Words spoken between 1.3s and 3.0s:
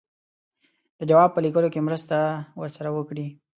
په لیکلو کې مرسته ورسره